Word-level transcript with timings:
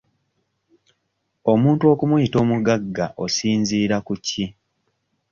Omuntu 1.51 1.83
okumuyita 1.93 2.37
omugagga 2.43 3.05
osinziira 3.23 3.97
ku 4.07 4.13
ki? 4.25 4.45